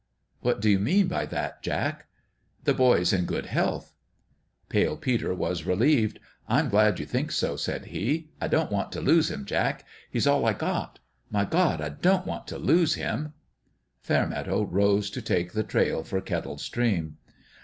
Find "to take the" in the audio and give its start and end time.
15.11-15.63